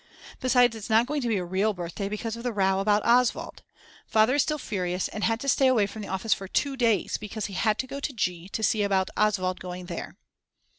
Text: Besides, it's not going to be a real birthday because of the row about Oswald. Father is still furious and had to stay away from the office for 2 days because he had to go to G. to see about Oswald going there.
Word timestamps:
Besides, 0.39 0.75
it's 0.75 0.89
not 0.89 1.05
going 1.05 1.21
to 1.21 1.27
be 1.27 1.37
a 1.37 1.45
real 1.45 1.73
birthday 1.75 2.09
because 2.09 2.35
of 2.35 2.41
the 2.41 2.51
row 2.51 2.79
about 2.79 3.05
Oswald. 3.05 3.61
Father 4.07 4.33
is 4.33 4.41
still 4.41 4.57
furious 4.57 5.07
and 5.07 5.23
had 5.23 5.39
to 5.41 5.47
stay 5.47 5.67
away 5.67 5.85
from 5.85 6.01
the 6.01 6.07
office 6.07 6.33
for 6.33 6.47
2 6.47 6.75
days 6.75 7.19
because 7.19 7.45
he 7.45 7.53
had 7.53 7.77
to 7.77 7.85
go 7.85 7.99
to 7.99 8.11
G. 8.11 8.49
to 8.49 8.63
see 8.63 8.81
about 8.81 9.11
Oswald 9.15 9.59
going 9.59 9.85
there. 9.85 10.17